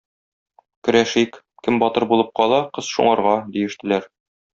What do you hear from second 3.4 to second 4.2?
диештеләр.